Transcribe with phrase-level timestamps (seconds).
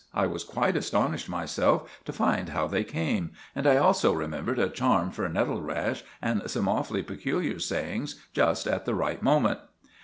[0.15, 4.67] I was quite astonished myself to find how they came; and I also remembered a
[4.67, 9.59] charm for nettlerash, and some awfully peculiar sayings just at the right moment."